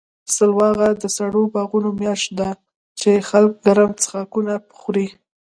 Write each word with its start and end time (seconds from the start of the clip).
سلواغه 0.35 0.89
د 1.01 1.03
سړو 1.17 1.43
بادونو 1.53 1.89
میاشت 2.01 2.27
ده، 2.39 2.49
چې 2.99 3.25
خلک 3.29 3.53
ګرم 3.65 3.91
څښاکونه 4.01 4.53
خوري. 4.79 5.07